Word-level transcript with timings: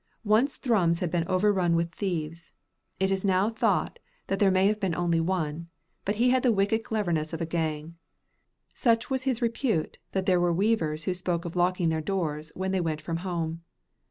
Once 0.25 0.57
Thrums 0.57 0.97
had 0.99 1.11
been 1.11 1.27
overrun 1.27 1.75
with 1.75 1.93
thieves. 1.93 2.53
It 2.99 3.11
is 3.11 3.23
now 3.23 3.51
thought 3.51 3.99
that 4.25 4.39
there 4.39 4.49
may 4.49 4.65
have 4.65 4.79
been 4.79 4.95
only 4.95 5.19
one; 5.19 5.67
but 6.05 6.15
he 6.15 6.31
had 6.31 6.41
the 6.41 6.51
wicked 6.51 6.83
cleverness 6.83 7.33
of 7.33 7.39
a 7.39 7.45
gang. 7.45 7.97
Such 8.73 9.11
was 9.11 9.25
his 9.25 9.43
repute, 9.43 9.99
that 10.13 10.25
there 10.25 10.39
were 10.41 10.51
weavers 10.53 11.03
who 11.03 11.13
spoke 11.13 11.45
of 11.45 11.55
locking 11.55 11.89
their 11.89 12.01
doors 12.01 12.51
when 12.55 12.71
they 12.71 12.81
went 12.81 12.99
from 13.03 13.17
home. 13.17 13.61